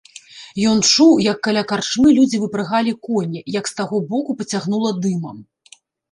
Ён 0.69 0.79
чуў, 0.91 1.09
як 1.31 1.37
каля 1.47 1.61
карчмы 1.71 2.13
людзі 2.17 2.39
выпрагалі 2.45 2.93
коні, 3.07 3.41
як 3.57 3.69
з 3.73 3.75
таго 3.81 3.97
боку 4.13 4.31
пацягнула 4.39 4.89
дымам. 5.03 5.37